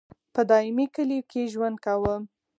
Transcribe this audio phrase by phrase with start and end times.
[0.33, 2.15] په دایمي کلیو کې یې ژوند کاوه.